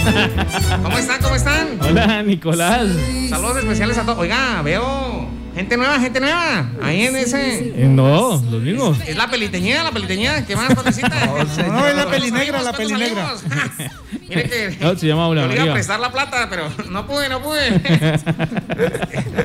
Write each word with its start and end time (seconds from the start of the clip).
¿Cómo 0.82 0.98
están? 0.98 1.20
¿Cómo 1.20 1.34
están? 1.34 1.78
Hola, 1.80 2.22
Nicolás. 2.22 2.88
Saludos 3.28 3.58
especiales 3.58 3.98
a 3.98 4.02
todos. 4.02 4.18
Oiga, 4.18 4.62
veo 4.62 5.28
gente 5.54 5.76
nueva, 5.76 6.00
gente 6.00 6.20
nueva. 6.20 6.70
Ahí 6.82 7.06
en 7.06 7.16
ese. 7.16 7.72
Eh, 7.76 7.86
no, 7.88 8.42
los 8.50 8.62
mismos. 8.62 8.98
Es 9.06 9.16
la 9.16 9.30
peliteñida, 9.30 9.82
la 9.82 9.90
peliteñida. 9.92 10.44
¿Qué 10.46 10.56
más, 10.56 10.74
patecita? 10.74 11.10
No, 11.66 11.86
es 11.86 11.96
la 11.96 12.06
pelinegra, 12.10 12.62
la 12.62 12.72
pelinegra. 12.72 13.34
Mire 14.28 14.44
que. 14.44 14.76
No, 14.80 14.96
se 14.96 15.06
llama 15.06 15.22
yo 15.22 15.26
Aula 15.26 15.46
le 15.46 15.54
iba 15.54 15.70
a 15.70 15.74
prestar 15.74 16.00
la 16.00 16.10
plata, 16.10 16.48
pero 16.48 16.68
no 16.90 17.06
pude, 17.06 17.28
no 17.28 17.42
pude. 17.42 17.80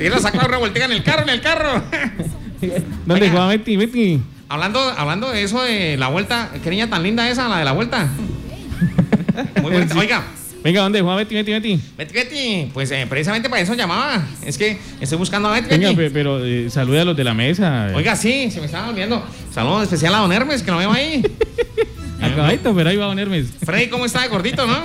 y 0.00 0.08
lo 0.08 0.18
sacó 0.18 0.46
una 0.46 0.58
vueltica 0.58 0.86
en 0.86 0.92
el 0.92 1.02
carro, 1.02 1.22
en 1.22 1.28
el 1.28 1.40
carro. 1.40 1.82
¿Dónde 3.06 3.26
Oiga. 3.26 3.36
Juan 3.36 3.48
Betty? 3.50 3.76
Betty. 3.76 4.22
Hablando, 4.48 4.80
hablando 4.80 5.30
de 5.30 5.44
eso 5.44 5.62
de 5.62 5.96
la 5.96 6.08
vuelta, 6.08 6.50
qué 6.62 6.70
niña 6.70 6.90
tan 6.90 7.04
linda 7.04 7.28
esa, 7.28 7.48
la 7.48 7.58
de 7.58 7.64
la 7.64 7.72
vuelta. 7.72 8.08
Muy 9.62 9.72
bonita. 9.72 9.96
Oiga, 9.96 10.24
Venga, 10.62 10.82
¿dónde 10.82 11.00
Juan 11.00 11.16
Betty? 11.16 11.34
Betty, 11.34 11.52
Betty. 11.52 11.80
Betty 11.96 12.12
Betty, 12.12 12.70
pues 12.74 12.90
eh, 12.90 13.06
precisamente 13.08 13.48
para 13.48 13.62
eso 13.62 13.74
llamaba. 13.74 14.22
Es 14.44 14.58
que 14.58 14.78
estoy 15.00 15.16
buscando 15.16 15.48
a 15.48 15.52
Betty 15.52 15.68
Venga, 15.70 15.92
Betty. 15.92 16.10
pero 16.12 16.44
eh, 16.44 16.68
saluda 16.68 17.02
a 17.02 17.04
los 17.06 17.16
de 17.16 17.24
la 17.24 17.32
mesa. 17.32 17.90
Oiga, 17.94 18.14
sí, 18.14 18.50
se 18.50 18.60
me 18.60 18.66
estaba 18.66 18.90
olvidando. 18.90 19.24
Saludos 19.54 19.84
especial 19.84 20.14
a 20.14 20.18
Don 20.18 20.32
Hermes, 20.32 20.62
que 20.62 20.70
lo 20.70 20.76
veo 20.76 20.92
ahí. 20.92 21.22
Acabadito, 22.20 22.74
pero 22.74 22.90
ahí 22.90 22.96
va 22.96 23.06
Don 23.06 23.18
Hermes. 23.18 23.46
Freddy, 23.64 23.88
¿cómo 23.88 24.04
está 24.04 24.26
gordito, 24.28 24.66
no? 24.66 24.84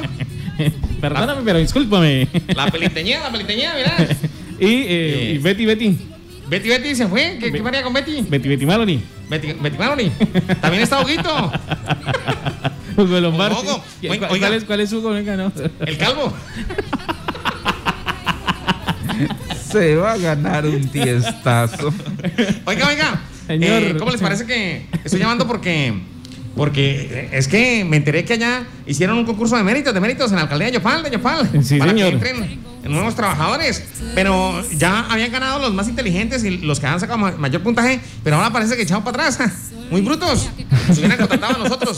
Perdóname, 1.02 1.42
pero 1.44 1.60
discúlpame. 1.60 2.30
La 2.56 2.68
peliteñida, 2.68 3.20
la 3.20 3.32
peliteñida, 3.32 3.74
mira. 3.76 3.98
y, 4.60 4.66
eh, 4.88 5.34
y 5.36 5.38
Betty, 5.40 5.66
Betty. 5.66 5.98
Betty 6.48 6.70
Betty 6.70 6.96
se 6.96 7.08
fue. 7.08 7.38
¿Qué, 7.40 7.52
qué 7.52 7.60
haría 7.66 7.84
con 7.84 7.92
Betty? 7.92 8.22
Betty, 8.22 8.48
Betty 8.48 8.66
Maloney. 8.66 9.02
Betty, 9.30 9.52
Betty 9.54 9.78
Maloney. 9.78 10.12
También 10.62 10.84
está 10.84 11.02
Huguito. 11.02 11.52
Hugo 12.98 13.20
Lombardi. 13.20 13.56
Hugo. 13.62 13.84
¿Cuál, 14.02 14.12
Oiga, 14.12 14.28
cuál 14.28 14.32
oiga. 14.44 14.56
es, 14.56 14.64
¿Cuál 14.64 14.80
es 14.82 14.94
Hugo? 14.94 15.10
Venga, 15.12 15.36
no. 15.36 15.52
El 15.86 15.98
calvo. 15.98 16.34
Se 19.72 19.96
va 19.96 20.14
a 20.14 20.18
ganar 20.18 20.66
un 20.66 20.88
tiestazo. 20.88 21.94
Oiga, 22.66 22.88
oiga. 22.88 23.22
Señor. 23.48 23.84
eh, 23.84 23.96
¿Cómo 23.98 24.12
les 24.12 24.22
parece 24.22 24.46
que 24.46 24.88
estoy 25.04 25.20
llamando 25.20 25.46
porque 25.48 25.94
porque 26.56 27.30
es 27.34 27.50
que 27.50 27.84
me 27.84 27.98
enteré 27.98 28.24
que 28.24 28.34
allá 28.34 28.64
hicieron 28.88 29.18
un 29.18 29.26
concurso 29.26 29.58
de 29.58 29.64
méritos, 29.64 29.94
de 29.94 30.00
méritos 30.00 30.30
en 30.32 30.38
la 30.38 30.44
alcaldía 30.44 30.68
de 30.68 30.74
Yopal, 30.76 31.04
de 31.04 31.12
Yopal, 31.12 31.50
Sí, 31.62 31.78
para 31.78 31.92
señor. 31.92 32.08
que 32.20 32.30
entren 32.30 32.60
nuevos 32.86 33.14
trabajadores. 33.16 33.84
Pero 34.16 34.64
ya 34.78 35.06
habían 35.10 35.32
ganado 35.34 35.60
los 35.60 35.74
más 35.74 35.90
inteligentes 35.90 36.46
y 36.46 36.52
los 36.60 36.80
que 36.80 36.88
han 36.88 37.00
sacado 37.00 37.18
ma- 37.20 37.32
mayor 37.38 37.62
puntaje, 37.62 38.00
pero 38.24 38.38
ahora 38.38 38.52
parece 38.54 38.78
que 38.78 38.84
echaron 38.84 39.04
para 39.04 39.28
atrás. 39.28 39.50
Muy 39.92 40.00
brutos. 40.02 40.50
Nos 40.88 40.98
hubieran 40.98 41.18
contratado 41.18 41.56
a 41.56 41.58
nosotros. 41.68 41.98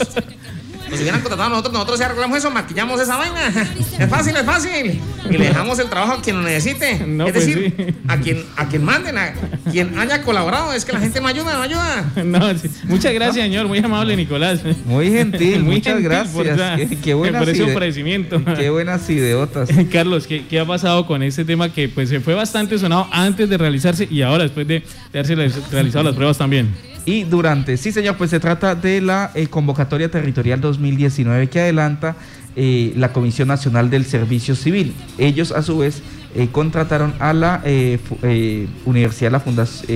Nos 0.98 1.02
hubieran 1.02 1.20
contratado 1.20 1.50
nosotros, 1.50 1.72
nosotros 1.74 1.98
ya 2.00 2.06
arreglamos 2.06 2.38
eso, 2.38 2.50
maquillamos 2.50 3.00
esa 3.00 3.16
vaina. 3.16 3.46
Es 3.46 4.10
fácil, 4.10 4.36
es 4.36 4.44
fácil. 4.44 5.00
Y 5.30 5.36
le 5.36 5.46
dejamos 5.48 5.78
el 5.78 5.88
trabajo 5.88 6.14
a 6.14 6.22
quien 6.22 6.36
lo 6.36 6.42
necesite. 6.42 7.04
No, 7.06 7.26
es 7.26 7.32
pues 7.32 7.46
decir, 7.46 7.74
sí. 7.76 7.94
a 8.08 8.16
quien 8.18 8.44
a 8.56 8.66
quien 8.68 8.84
manden, 8.84 9.18
a 9.18 9.32
quien 9.70 9.98
haya 9.98 10.22
colaborado. 10.22 10.72
Es 10.72 10.84
que 10.84 10.92
la 10.92 11.00
gente 11.00 11.20
no 11.20 11.28
ayuda, 11.28 11.54
no 11.56 11.62
ayuda. 11.62 12.12
No, 12.24 12.56
sí. 12.58 12.68
Muchas 12.84 13.12
gracias, 13.12 13.44
señor. 13.44 13.66
Muy 13.68 13.78
amable, 13.78 14.16
Nicolás. 14.16 14.60
Muy 14.86 15.10
gentil, 15.10 15.62
Muy 15.62 15.76
muchas 15.76 15.94
gentil 15.94 16.08
gracias. 16.08 16.34
por 16.34 16.46
esa- 16.46 16.76
Qué, 16.76 16.88
qué 17.02 17.14
buenas 17.14 17.40
por 17.42 17.48
ese 17.50 17.62
ide- 17.64 17.72
ofrecimiento. 17.74 18.42
Qué 18.56 18.70
buenas 18.70 19.08
ideotas. 19.10 19.68
Carlos, 19.92 20.26
¿qué, 20.26 20.46
qué 20.46 20.60
ha 20.60 20.64
pasado 20.66 21.06
con 21.06 21.22
este 21.22 21.44
tema 21.44 21.72
que 21.72 21.88
pues 21.88 22.08
se 22.08 22.20
fue 22.20 22.34
bastante 22.34 22.78
sonado 22.78 23.08
antes 23.12 23.48
de 23.48 23.58
realizarse 23.58 24.08
y 24.10 24.22
ahora 24.22 24.44
después 24.44 24.66
de, 24.66 24.80
de 25.12 25.18
haberse 25.18 25.36
realiz- 25.36 25.70
realizado 25.70 26.04
las 26.04 26.14
pruebas 26.14 26.38
también? 26.38 26.68
Y 27.04 27.24
durante, 27.24 27.76
sí 27.78 27.90
señor, 27.90 28.16
pues 28.16 28.28
se 28.30 28.38
trata 28.38 28.74
de 28.74 29.00
la 29.00 29.30
eh, 29.34 29.46
convocatoria 29.46 30.10
territorial 30.10 30.60
2019 30.60 31.48
que 31.48 31.60
adelanta 31.60 32.16
eh, 32.60 32.92
la 32.96 33.12
Comisión 33.12 33.46
Nacional 33.46 33.88
del 33.88 34.04
Servicio 34.04 34.56
Civil. 34.56 34.92
Ellos 35.16 35.52
a 35.52 35.62
su 35.62 35.78
vez 35.78 36.02
eh, 36.34 36.48
contrataron 36.50 37.14
a 37.20 37.32
la 37.32 37.62
eh, 37.64 38.66
Universidad 38.84 39.30
la 39.30 39.38
Fundación, 39.38 39.86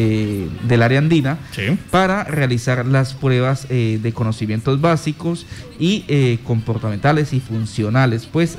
del 0.68 0.82
Área 0.82 1.00
Andina 1.00 1.38
Sí. 1.50 1.76
para 1.90 2.22
realizar 2.22 2.86
las 2.86 3.14
pruebas 3.14 3.66
de 3.68 4.12
conocimientos 4.14 4.80
básicos 4.80 5.44
y 5.80 6.38
comportamentales 6.44 7.32
y 7.32 7.40
funcionales. 7.40 8.28
Pues 8.30 8.58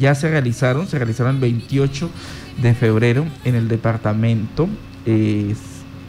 ya 0.00 0.14
se 0.14 0.30
realizaron, 0.30 0.88
se 0.88 0.96
realizaron 0.98 1.34
el 1.34 1.40
28 1.42 2.08
de 2.62 2.74
febrero 2.74 3.26
en 3.44 3.54
el 3.54 3.68
departamento. 3.68 4.66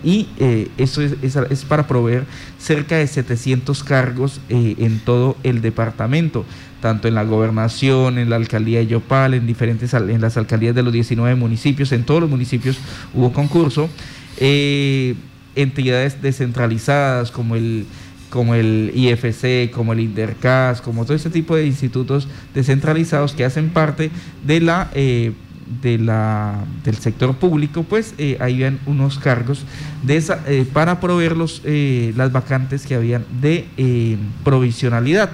Y 0.04 0.28
eh, 0.38 0.70
eso 0.78 1.02
es, 1.02 1.14
es- 1.22 1.64
para 1.66 1.88
proveer 1.88 2.26
cerca 2.60 2.98
de 2.98 3.08
700 3.08 3.84
cargos 3.84 4.42
eh, 4.50 4.76
en 4.80 5.00
todo 5.00 5.38
el 5.44 5.62
departamento, 5.62 6.46
tanto 6.82 7.08
en 7.08 7.16
la 7.16 7.24
gobernación, 7.24 8.18
en 8.18 8.30
la 8.30 8.36
alcaldía 8.36 8.80
de 8.80 8.88
Yopal, 8.88 9.34
en 9.34 9.48
diferentes 9.48 9.94
en 9.94 10.20
las 10.22 10.36
alcaldías 10.38 10.76
de 10.76 10.84
los 10.84 10.92
19 10.94 11.36
municipios, 11.36 11.92
en 11.94 12.04
todos 12.04 12.22
los 12.22 12.30
municipios 12.30 12.78
hubo 13.14 13.32
concurso. 13.32 13.90
Eh, 14.38 15.16
entidades 15.56 16.22
descentralizadas 16.22 17.32
como 17.32 17.56
el 17.56 17.86
como 18.30 18.56
el 18.56 18.92
IFC, 18.96 19.70
como 19.72 19.94
el 19.94 20.00
Intercas, 20.00 20.82
como 20.82 21.06
todo 21.06 21.16
ese 21.16 21.30
tipo 21.30 21.56
de 21.56 21.68
institutos 21.68 22.28
descentralizados 22.56 23.34
que 23.34 23.46
hacen 23.46 23.70
parte 23.70 24.10
de 24.44 24.60
la 24.60 24.90
eh, 24.96 25.34
de 25.82 25.98
la 25.98 26.64
del 26.84 26.96
sector 26.98 27.36
público, 27.36 27.84
pues 27.84 28.14
eh, 28.18 28.38
ahí 28.40 28.54
habían 28.56 28.80
unos 28.86 29.18
cargos 29.20 29.66
de 30.04 30.18
esa, 30.18 30.42
eh, 30.48 30.66
para 30.72 31.00
proveer 31.00 31.36
los, 31.38 31.62
eh, 31.66 32.14
las 32.16 32.32
vacantes 32.32 32.86
que 32.86 32.96
habían 32.96 33.26
de 33.42 33.66
eh, 33.78 34.18
provisionalidad. 34.44 35.30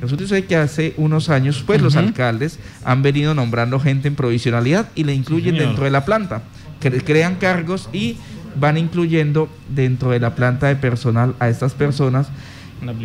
Resulta 0.00 0.26
ser 0.26 0.46
que 0.46 0.56
hace 0.56 0.94
unos 0.96 1.28
años, 1.28 1.62
pues 1.66 1.82
los 1.82 1.94
alcaldes 1.96 2.58
han 2.84 3.02
venido 3.02 3.34
nombrando 3.34 3.78
gente 3.78 4.08
en 4.08 4.14
provisionalidad 4.14 4.88
y 4.94 5.04
le 5.04 5.12
incluyen 5.14 5.54
señor. 5.54 5.66
dentro 5.68 5.84
de 5.84 5.90
la 5.90 6.04
planta. 6.06 6.42
Cre- 6.82 7.02
crean 7.04 7.34
cargos 7.34 7.90
y 7.92 8.16
van 8.58 8.78
incluyendo 8.78 9.48
dentro 9.74 10.10
de 10.10 10.20
la 10.20 10.34
planta 10.34 10.68
de 10.68 10.76
personal 10.76 11.34
a 11.38 11.48
estas 11.50 11.74
personas 11.74 12.28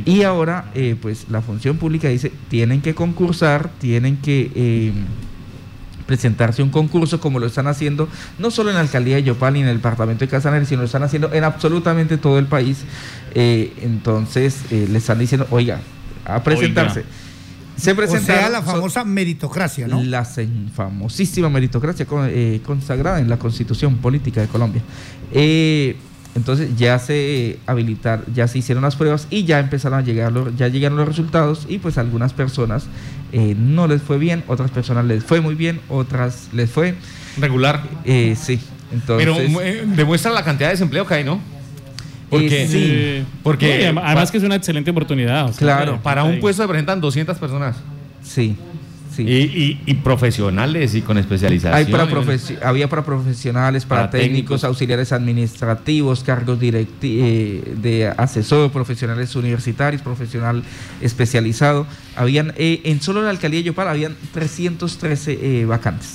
y 0.06 0.24
ahora 0.24 0.72
eh, 0.74 0.96
pues 1.02 1.26
la 1.30 1.42
función 1.42 1.76
pública 1.78 2.08
dice 2.08 2.32
tienen 2.48 2.80
que 2.82 2.96
concursar 2.96 3.70
tienen 3.78 4.16
que 4.18 4.50
eh, 4.56 4.94
presentarse 6.06 6.62
un 6.64 6.70
concurso 6.70 7.20
como 7.20 7.40
lo 7.40 7.48
están 7.48 7.68
haciendo 7.68 8.08
no 8.40 8.52
solo 8.52 8.70
en 8.70 8.76
la 8.76 8.82
alcaldía 8.82 9.16
de 9.16 9.24
Yopal 9.24 9.54
ni 9.54 9.62
en 9.62 9.68
el 9.68 9.78
departamento 9.78 10.24
de 10.26 10.30
Casanare 10.30 10.66
sino 10.66 10.82
lo 10.82 10.86
están 10.86 11.04
haciendo 11.04 11.34
en 11.34 11.44
absolutamente 11.44 12.18
todo 12.18 12.38
el 12.40 12.46
país 12.46 12.84
Eh, 13.38 13.74
entonces 13.82 14.62
eh, 14.72 14.88
le 14.90 14.98
están 15.00 15.20
diciendo 15.20 15.46
oiga 15.52 15.80
a 16.26 16.42
presentarse 16.44 17.04
se 17.76 17.92
O 17.92 17.96
presentaron 17.98 18.42
sea, 18.44 18.50
la 18.50 18.64
son- 18.64 18.76
famosa 18.76 19.04
meritocracia, 19.04 19.86
¿no? 19.88 20.02
la 20.02 20.24
sen- 20.24 20.70
famosísima 20.72 21.50
meritocracia 21.50 22.06
con- 22.06 22.30
eh, 22.32 22.62
consagrada 22.66 23.20
en 23.20 23.30
la 23.30 23.38
Constitución 23.38 23.98
Política 23.98 24.40
de 24.40 24.48
Colombia. 24.48 24.82
Eh, 25.34 25.98
entonces 26.36 26.76
ya 26.78 27.00
se 27.00 27.60
habilitar, 27.66 28.24
ya 28.34 28.48
se 28.48 28.60
hicieron 28.60 28.84
las 28.84 28.96
pruebas 28.96 29.28
y 29.30 29.46
ya 29.46 29.60
empezaron 29.60 29.98
a 30.00 30.02
llegar, 30.02 30.32
los, 30.32 30.56
ya 30.58 30.68
llegaron 30.68 30.98
los 30.98 31.08
resultados 31.08 31.66
y 31.70 31.80
pues 31.80 31.98
algunas 31.98 32.34
personas 32.34 32.86
eh, 33.32 33.56
no 33.58 33.88
les 33.88 34.02
fue 34.02 34.18
bien, 34.18 34.44
otras 34.48 34.70
personas 34.72 35.06
les 35.06 35.24
fue 35.24 35.42
muy 35.42 35.56
bien, 35.56 35.80
otras 35.90 36.50
les 36.54 36.70
fue, 36.70 36.96
Regular. 37.38 37.82
eh, 38.04 38.36
sí. 38.40 38.60
Entonces, 38.94 39.28
Pero 39.28 39.62
eh, 39.62 39.84
demuestra 39.96 40.32
la 40.32 40.44
cantidad 40.44 40.68
de 40.70 40.74
desempleo 40.74 41.08
que 41.08 41.14
hay, 41.16 41.24
¿no? 41.24 41.40
Porque, 42.30 42.64
Eh, 42.64 42.68
sí. 42.68 43.26
Porque- 43.44 43.92
no, 43.94 44.02
además 44.04 44.30
que 44.32 44.38
es 44.38 44.44
una 44.44 44.56
excelente 44.56 44.92
oportunidad. 44.92 45.46
o 45.46 45.48
sea, 45.54 45.58
Claro, 45.60 46.00
para 46.04 46.24
un 46.24 46.40
puesto 46.40 46.62
se 46.64 46.68
presentan 46.68 47.00
200 47.02 47.38
personas. 47.38 47.78
sí, 48.24 48.56
sí. 49.16 49.24
Y, 49.24 49.36
y- 49.44 49.82
y 49.86 49.94
profesionales 49.96 50.94
y 50.96 51.02
con 51.02 51.18
especialización. 51.18 51.74
Hay 51.74 51.86
para 51.86 52.08
profesi- 52.08 52.58
había 52.64 52.90
para 52.90 53.04
profesionales, 53.04 53.86
para, 53.86 54.02
Para 54.02 54.12
técnicos, 54.12 54.32
técnicos. 54.62 54.64
auxiliares 54.64 55.12
administrativos, 55.12 56.24
cargos 56.24 56.60
eh, 56.62 57.74
de 57.82 58.08
asesor, 58.18 58.72
profesionales 58.72 59.36
universitarios, 59.36 60.02
profesional 60.02 60.64
especializado. 61.02 61.88
Habían, 62.16 62.54
eh, 62.58 62.82
en 62.86 63.02
solo 63.02 63.22
la 63.24 63.30
alcaldía 63.30 63.60
de 63.60 63.66
Yopal, 63.66 63.88
habían 63.88 64.16
313 64.34 65.40
eh, 65.62 65.66
vacantes. 65.66 66.14